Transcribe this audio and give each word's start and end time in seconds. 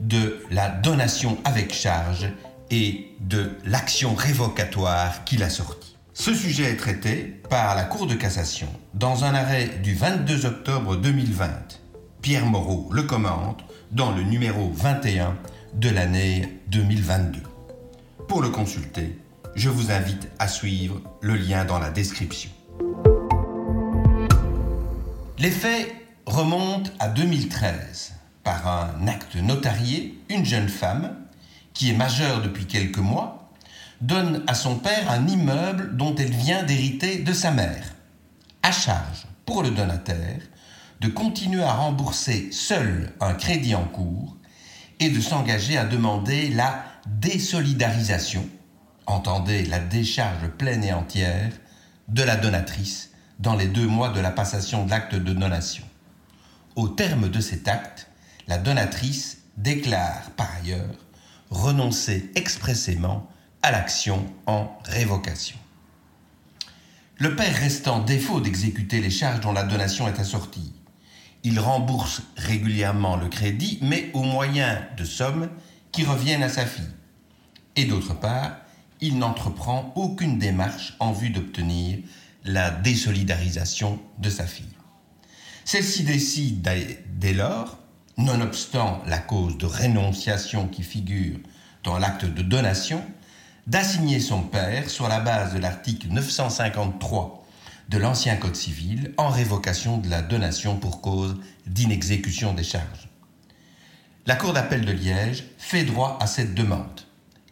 de 0.00 0.38
la 0.50 0.68
donation 0.68 1.38
avec 1.44 1.72
charge 1.72 2.28
et 2.70 3.14
de 3.20 3.52
l'action 3.64 4.14
révocatoire 4.14 5.24
qu'il 5.24 5.42
a 5.42 5.50
sortie. 5.50 5.96
Ce 6.12 6.32
sujet 6.32 6.70
est 6.70 6.76
traité 6.76 7.40
par 7.50 7.74
la 7.74 7.84
Cour 7.84 8.06
de 8.06 8.14
cassation 8.14 8.68
dans 8.94 9.24
un 9.24 9.34
arrêt 9.34 9.68
du 9.82 9.94
22 9.94 10.46
octobre 10.46 10.96
2020. 10.96 11.48
Pierre 12.22 12.46
Moreau 12.46 12.88
le 12.92 13.02
commente 13.02 13.64
dans 13.90 14.12
le 14.12 14.22
numéro 14.22 14.70
21 14.72 15.36
de 15.74 15.90
l'année 15.90 16.60
2022. 16.68 17.40
Pour 18.28 18.42
le 18.42 18.48
consulter, 18.48 19.18
je 19.54 19.68
vous 19.68 19.90
invite 19.90 20.28
à 20.38 20.48
suivre 20.48 21.00
le 21.20 21.34
lien 21.34 21.64
dans 21.64 21.78
la 21.78 21.90
description. 21.90 22.50
Les 25.38 25.50
faits 25.50 25.92
remontent 26.26 26.90
à 26.98 27.08
2013 27.08 28.14
par 28.44 28.68
un 28.68 29.08
acte 29.08 29.36
notarié, 29.36 30.22
une 30.28 30.44
jeune 30.44 30.68
femme, 30.68 31.16
qui 31.72 31.90
est 31.90 31.96
majeure 31.96 32.42
depuis 32.42 32.66
quelques 32.66 32.98
mois, 32.98 33.50
donne 34.00 34.44
à 34.46 34.54
son 34.54 34.76
père 34.76 35.10
un 35.10 35.26
immeuble 35.26 35.96
dont 35.96 36.14
elle 36.14 36.32
vient 36.32 36.62
d'hériter 36.62 37.18
de 37.18 37.32
sa 37.32 37.50
mère, 37.50 37.94
à 38.62 38.70
charge 38.70 39.26
pour 39.46 39.62
le 39.62 39.70
donataire 39.70 40.40
de 41.00 41.08
continuer 41.08 41.62
à 41.62 41.74
rembourser 41.74 42.50
seul 42.52 43.12
un 43.20 43.34
crédit 43.34 43.74
en 43.74 43.84
cours 43.84 44.36
et 45.00 45.10
de 45.10 45.20
s'engager 45.20 45.76
à 45.76 45.84
demander 45.84 46.48
la 46.50 46.84
désolidarisation, 47.06 48.48
entendez 49.06 49.64
la 49.64 49.80
décharge 49.80 50.48
pleine 50.56 50.84
et 50.84 50.92
entière, 50.92 51.50
de 52.08 52.22
la 52.22 52.36
donatrice 52.36 53.10
dans 53.38 53.56
les 53.56 53.66
deux 53.66 53.86
mois 53.86 54.10
de 54.10 54.20
la 54.20 54.30
passation 54.30 54.84
de 54.84 54.90
l'acte 54.90 55.14
de 55.14 55.32
donation. 55.32 55.84
Au 56.76 56.88
terme 56.88 57.28
de 57.28 57.40
cet 57.40 57.68
acte, 57.68 58.08
la 58.46 58.58
donatrice 58.58 59.38
déclare 59.56 60.30
par 60.32 60.50
ailleurs 60.56 60.94
renoncer 61.50 62.30
expressément 62.34 63.28
à 63.62 63.70
l'action 63.70 64.26
en 64.46 64.76
révocation. 64.84 65.56
Le 67.16 67.36
père 67.36 67.54
restant 67.54 68.00
défaut 68.00 68.40
d'exécuter 68.40 69.00
les 69.00 69.10
charges 69.10 69.40
dont 69.40 69.52
la 69.52 69.62
donation 69.62 70.08
est 70.08 70.18
assortie. 70.18 70.72
Il 71.44 71.60
rembourse 71.60 72.22
régulièrement 72.36 73.16
le 73.16 73.28
crédit, 73.28 73.78
mais 73.82 74.10
au 74.14 74.22
moyen 74.22 74.82
de 74.96 75.04
sommes 75.04 75.48
qui 75.92 76.04
reviennent 76.04 76.42
à 76.42 76.48
sa 76.48 76.66
fille. 76.66 76.90
Et 77.76 77.84
d'autre 77.84 78.14
part, 78.14 78.56
il 79.00 79.18
n'entreprend 79.18 79.92
aucune 79.94 80.38
démarche 80.38 80.96
en 80.98 81.12
vue 81.12 81.30
d'obtenir 81.30 81.98
la 82.44 82.70
désolidarisation 82.70 84.00
de 84.18 84.30
sa 84.30 84.46
fille. 84.46 84.66
Celle-ci 85.64 86.02
décide 86.02 86.68
dès 87.18 87.32
lors 87.32 87.78
nonobstant 88.16 89.02
la 89.06 89.18
cause 89.18 89.58
de 89.58 89.66
rénonciation 89.66 90.68
qui 90.68 90.82
figure 90.82 91.38
dans 91.82 91.98
l'acte 91.98 92.24
de 92.24 92.42
donation, 92.42 93.02
d'assigner 93.66 94.20
son 94.20 94.42
père 94.42 94.90
sur 94.90 95.08
la 95.08 95.20
base 95.20 95.54
de 95.54 95.58
l'article 95.58 96.08
953 96.08 97.44
de 97.88 97.98
l'ancien 97.98 98.36
Code 98.36 98.56
civil 98.56 99.12
en 99.18 99.28
révocation 99.28 99.98
de 99.98 100.08
la 100.08 100.22
donation 100.22 100.76
pour 100.76 101.00
cause 101.00 101.36
d'inexécution 101.66 102.54
des 102.54 102.64
charges. 102.64 103.08
La 104.26 104.36
Cour 104.36 104.54
d'appel 104.54 104.84
de 104.84 104.92
Liège 104.92 105.44
fait 105.58 105.84
droit 105.84 106.18
à 106.20 106.26
cette 106.26 106.54
demande 106.54 107.02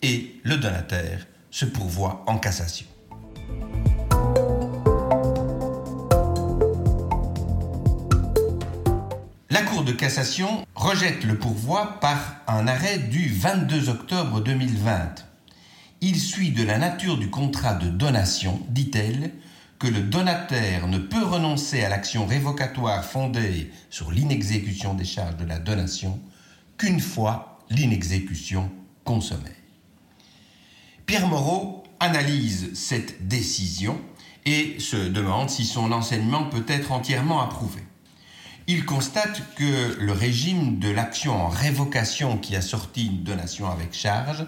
et 0.00 0.40
le 0.42 0.56
donataire 0.56 1.26
se 1.50 1.66
pourvoit 1.66 2.24
en 2.26 2.38
cassation. 2.38 2.86
De 9.52 9.92
cassation 9.92 10.66
rejette 10.74 11.24
le 11.24 11.38
pourvoi 11.38 11.98
par 12.00 12.36
un 12.46 12.66
arrêt 12.66 12.98
du 12.98 13.28
22 13.28 13.90
octobre 13.90 14.40
2020. 14.40 15.26
Il 16.00 16.18
suit 16.18 16.52
de 16.52 16.62
la 16.62 16.78
nature 16.78 17.18
du 17.18 17.28
contrat 17.28 17.74
de 17.74 17.88
donation, 17.88 18.60
dit-elle, 18.70 19.32
que 19.78 19.86
le 19.86 20.00
donataire 20.00 20.88
ne 20.88 20.98
peut 20.98 21.24
renoncer 21.24 21.84
à 21.84 21.88
l'action 21.88 22.26
révocatoire 22.26 23.04
fondée 23.04 23.70
sur 23.90 24.10
l'inexécution 24.10 24.94
des 24.94 25.04
charges 25.04 25.36
de 25.36 25.44
la 25.44 25.58
donation 25.58 26.18
qu'une 26.78 27.00
fois 27.00 27.58
l'inexécution 27.68 28.70
consommée. 29.04 29.56
Pierre 31.04 31.26
Moreau 31.26 31.84
analyse 32.00 32.70
cette 32.74 33.28
décision 33.28 34.00
et 34.46 34.76
se 34.78 34.96
demande 34.96 35.50
si 35.50 35.64
son 35.64 35.92
enseignement 35.92 36.44
peut 36.44 36.64
être 36.68 36.92
entièrement 36.92 37.42
approuvé 37.42 37.82
il 38.66 38.84
constate 38.84 39.42
que 39.56 39.96
le 39.98 40.12
régime 40.12 40.78
de 40.78 40.90
l'action 40.90 41.34
en 41.34 41.48
révocation 41.48 42.38
qui 42.38 42.56
a 42.56 42.62
sorti 42.62 43.06
une 43.06 43.22
donation 43.22 43.70
avec 43.70 43.94
charge 43.94 44.46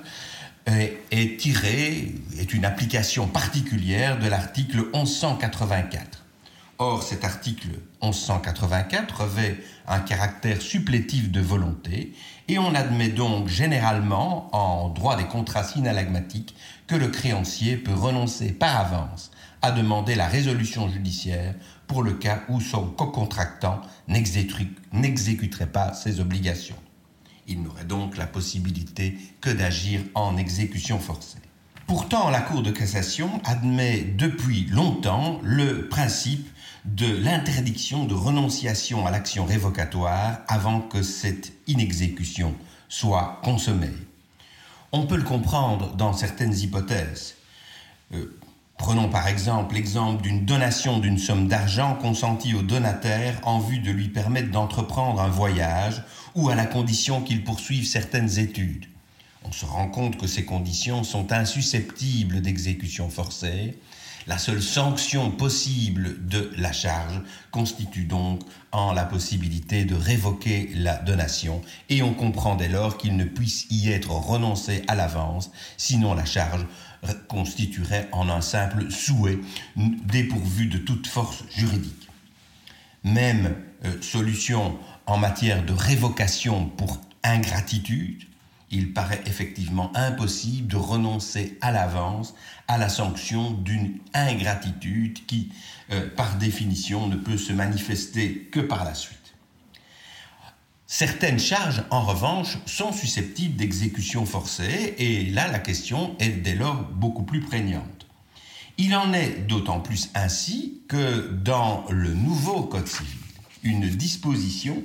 est 0.67 1.39
tiré, 1.39 2.15
est 2.39 2.55
une 2.55 2.65
application 2.65 3.27
particulière 3.27 4.19
de 4.19 4.29
l'article 4.29 4.87
1184. 4.95 6.25
Or, 6.79 7.03
cet 7.03 7.25
article 7.25 7.69
1184 8.03 9.21
revêt 9.21 9.59
un 9.87 10.01
caractère 10.01 10.61
supplétif 10.61 11.31
de 11.31 11.41
volonté 11.41 12.15
et 12.49 12.59
on 12.59 12.75
admet 12.75 13.11
donc 13.11 13.49
généralement 13.49 14.49
en 14.53 14.89
droit 14.89 15.17
des 15.17 15.25
contrats 15.25 15.63
synalagmatiques 15.63 16.57
que 16.87 16.97
le 16.97 17.09
créancier 17.09 17.77
peut 17.77 17.95
renoncer 17.95 18.51
par 18.51 18.81
avance 18.81 19.31
à 19.65 19.71
demander 19.71 20.15
la 20.15 20.29
résolution 20.29 20.91
judiciaire 20.91 21.55
pour 21.87 22.03
le 22.03 22.13
cas 22.13 22.43
où 22.51 22.61
son 22.61 22.87
co-contractant 22.87 23.81
n'exécuterait 24.09 25.73
pas 25.73 25.95
ses 25.95 26.21
obligations. 26.21 26.77
Il 27.47 27.63
n'aurait 27.63 27.87
donc 27.87 28.19
la 28.19 28.27
possibilité 28.27 29.17
que 29.41 29.49
d'agir 29.49 30.03
en 30.15 30.37
exécution 30.37 30.99
forcée. 30.99 31.39
Pourtant, 31.87 32.29
la 32.29 32.43
Cour 32.43 32.63
de 32.63 32.71
cassation 32.71 33.41
admet 33.43 34.03
depuis 34.03 34.67
longtemps 34.67 35.41
le 35.43 35.89
principe 35.89 36.47
de 36.85 37.17
l'interdiction 37.17 38.05
de 38.05 38.13
renonciation 38.13 39.07
à 39.07 39.11
l'action 39.11 39.47
révocatoire 39.47 40.41
avant 40.47 40.83
que 40.83 41.03
cette 41.03 41.55
inexécution 41.67 42.55
soit 42.91 43.41
consommée. 43.43 43.97
On 44.93 45.07
peut 45.07 45.17
le 45.17 45.23
comprendre 45.23 45.97
dans 45.97 46.13
certaines 46.13 46.55
hypothèses. 46.55 47.37
Euh, 48.13 48.39
Prenons 48.77 49.09
par 49.09 49.29
exemple 49.29 49.75
l'exemple 49.75 50.23
d'une 50.23 50.45
donation 50.45 50.99
d'une 50.99 51.19
somme 51.19 51.49
d'argent 51.49 51.95
consentie 51.95 52.55
au 52.55 52.62
donataire 52.62 53.41
en 53.45 53.59
vue 53.61 53.79
de 53.79 53.91
lui 53.91 54.09
permettre 54.09 54.51
d'entreprendre 54.51 55.21
un 55.21 55.29
voyage 55.29 56.03
ou 56.35 56.49
à 56.49 56.55
la 56.55 56.67
condition 56.67 57.23
qu'il 57.23 57.45
poursuive 57.45 57.87
certaines 57.87 58.39
études. 58.39 58.87
On 59.45 59.53
se 59.53 59.65
rend 59.65 59.89
compte 59.89 60.17
que 60.17 60.27
ces 60.27 60.45
conditions 60.45 61.05
sont 61.05 61.33
insusceptibles 61.33 62.41
d'exécution 62.41 63.09
forcée. 63.11 63.79
La 64.27 64.39
seule 64.39 64.62
sanction 64.62 65.31
possible 65.31 66.27
de 66.27 66.51
la 66.56 66.73
charge 66.73 67.21
constitue 67.51 68.05
donc 68.05 68.41
en 68.73 68.93
la 68.95 69.05
possibilité 69.05 69.85
de 69.85 69.95
révoquer 69.95 70.71
la 70.75 70.97
donation 70.97 71.61
et 71.91 72.03
on 72.03 72.15
comprend 72.15 72.56
dès 72.56 72.69
lors 72.69 72.97
qu'il 72.97 73.19
ne 73.19 73.25
puisse 73.25 73.67
y 73.71 73.91
être 73.91 74.11
renoncé 74.11 74.82
à 74.88 74.94
l'avance, 74.94 75.50
sinon 75.76 76.15
la 76.15 76.25
charge 76.25 76.65
constituerait 77.29 78.09
en 78.12 78.29
un 78.29 78.41
simple 78.41 78.91
souhait 78.91 79.39
dépourvu 79.77 80.67
de 80.67 80.79
toute 80.79 81.06
force 81.06 81.45
juridique. 81.55 82.09
Même 83.03 83.55
euh, 83.85 84.01
solution 84.01 84.79
en 85.06 85.19
matière 85.19 85.65
de 85.65 85.73
révocation 85.73 86.67
pour 86.67 87.01
ingratitude, 87.23 88.25
il 88.71 88.93
paraît 88.93 89.23
effectivement 89.27 89.93
impossible 89.95 90.69
de 90.69 90.77
renoncer 90.77 91.59
à 91.61 91.71
l'avance 91.71 92.35
à 92.67 92.79
la 92.79 92.89
sanction 92.89 93.53
d'une 93.53 93.99
ingratitude 94.15 95.25
qui, 95.27 95.53
euh, 95.91 96.09
par 96.17 96.37
définition, 96.37 97.07
ne 97.07 97.17
peut 97.17 97.37
se 97.37 97.53
manifester 97.53 98.49
que 98.50 98.61
par 98.61 98.85
la 98.85 98.95
suite. 98.95 99.24
Certaines 100.96 101.41
charges, 101.41 101.82
en 101.91 102.02
revanche, 102.02 102.56
sont 102.67 102.93
susceptibles 102.93 103.56
d'exécution 103.56 104.25
forcée, 104.26 104.94
et 104.96 105.25
là 105.25 105.49
la 105.49 105.58
question 105.58 106.14
est 106.20 106.29
dès 106.29 106.55
lors 106.55 106.85
beaucoup 106.85 107.25
plus 107.25 107.41
prégnante. 107.41 108.06
Il 108.79 108.94
en 108.94 109.12
est 109.12 109.44
d'autant 109.49 109.81
plus 109.81 110.11
ainsi 110.14 110.82
que 110.87 111.32
dans 111.32 111.85
le 111.91 112.14
nouveau 112.14 112.62
Code 112.62 112.87
civil, 112.87 113.19
une 113.64 113.88
disposition 113.88 114.85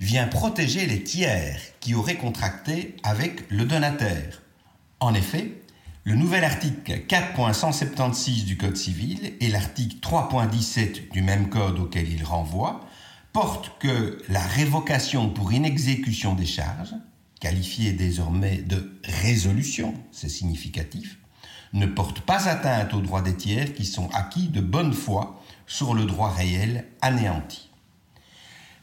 vient 0.00 0.26
protéger 0.26 0.84
les 0.84 1.04
tiers 1.04 1.60
qui 1.78 1.94
auraient 1.94 2.16
contracté 2.16 2.96
avec 3.04 3.48
le 3.48 3.66
donataire. 3.66 4.42
En 4.98 5.14
effet, 5.14 5.52
le 6.02 6.16
nouvel 6.16 6.42
article 6.42 7.02
4.176 7.06 8.46
du 8.46 8.56
Code 8.56 8.76
civil 8.76 9.34
et 9.38 9.46
l'article 9.46 9.98
3.17 10.02 11.12
du 11.12 11.22
même 11.22 11.48
code 11.50 11.78
auquel 11.78 12.08
il 12.08 12.24
renvoie 12.24 12.85
portent 13.36 13.72
que 13.80 14.16
la 14.30 14.40
révocation 14.40 15.28
pour 15.28 15.52
inexécution 15.52 16.32
des 16.32 16.46
charges, 16.46 16.94
qualifiée 17.38 17.92
désormais 17.92 18.62
de 18.62 18.98
résolution, 19.04 19.92
c'est 20.10 20.30
significatif, 20.30 21.18
ne 21.74 21.84
porte 21.84 22.20
pas 22.20 22.48
atteinte 22.48 22.94
aux 22.94 23.02
droits 23.02 23.20
des 23.20 23.36
tiers 23.36 23.74
qui 23.74 23.84
sont 23.84 24.08
acquis 24.14 24.48
de 24.48 24.62
bonne 24.62 24.94
foi 24.94 25.38
sur 25.66 25.92
le 25.92 26.06
droit 26.06 26.30
réel 26.30 26.86
anéanti. 27.02 27.68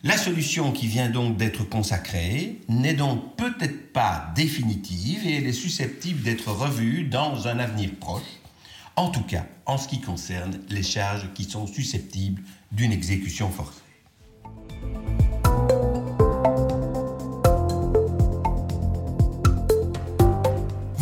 La 0.03 0.17
solution 0.17 0.71
qui 0.71 0.85
vient 0.85 1.09
donc 1.09 1.35
d'être 1.35 1.67
consacrée 1.67 2.61
n'est 2.69 2.93
donc 2.93 3.35
peut-être 3.35 3.91
pas 3.91 4.31
définitive 4.35 5.25
et 5.25 5.37
elle 5.37 5.47
est 5.47 5.51
susceptible 5.51 6.21
d'être 6.21 6.51
revue 6.51 7.05
dans 7.05 7.47
un 7.47 7.57
avenir 7.57 7.89
proche, 7.99 8.21
en 8.97 9.09
tout 9.09 9.23
cas 9.23 9.47
en 9.65 9.79
ce 9.79 9.87
qui 9.87 9.99
concerne 9.99 10.59
les 10.69 10.83
charges 10.83 11.33
qui 11.33 11.45
sont 11.45 11.65
susceptibles 11.65 12.43
d'une 12.71 12.91
exécution 12.91 13.49
forcée. 13.49 13.82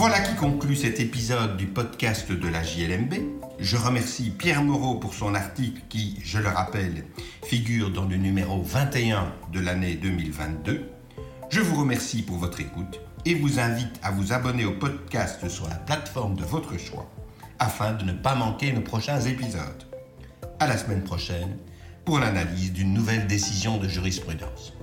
Voilà 0.01 0.19
qui 0.19 0.33
conclut 0.33 0.75
cet 0.75 0.99
épisode 0.99 1.57
du 1.57 1.67
podcast 1.67 2.31
de 2.31 2.47
la 2.47 2.63
JLMB. 2.63 3.13
Je 3.59 3.77
remercie 3.77 4.31
Pierre 4.31 4.63
Moreau 4.63 4.95
pour 4.95 5.13
son 5.13 5.35
article 5.35 5.79
qui, 5.89 6.17
je 6.23 6.39
le 6.39 6.47
rappelle, 6.47 7.05
figure 7.43 7.91
dans 7.91 8.05
le 8.05 8.15
numéro 8.15 8.63
21 8.63 9.31
de 9.53 9.59
l'année 9.59 9.93
2022. 9.93 10.89
Je 11.51 11.59
vous 11.59 11.79
remercie 11.79 12.23
pour 12.23 12.37
votre 12.37 12.59
écoute 12.61 12.99
et 13.25 13.35
vous 13.35 13.59
invite 13.59 13.99
à 14.01 14.09
vous 14.09 14.33
abonner 14.33 14.65
au 14.65 14.71
podcast 14.71 15.47
sur 15.47 15.69
la 15.69 15.75
plateforme 15.75 16.35
de 16.35 16.45
votre 16.45 16.79
choix 16.79 17.07
afin 17.59 17.93
de 17.93 18.03
ne 18.03 18.13
pas 18.13 18.33
manquer 18.33 18.73
nos 18.73 18.81
prochains 18.81 19.21
épisodes. 19.21 19.85
À 20.59 20.65
la 20.65 20.77
semaine 20.77 21.03
prochaine 21.03 21.59
pour 22.05 22.17
l'analyse 22.17 22.73
d'une 22.73 22.91
nouvelle 22.91 23.27
décision 23.27 23.77
de 23.77 23.87
jurisprudence. 23.87 24.73